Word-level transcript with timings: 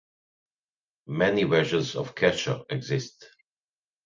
Many 1.13 1.43
versions 1.43 1.95
of 1.95 2.15
cacho 2.15 2.65
exist. 2.71 3.29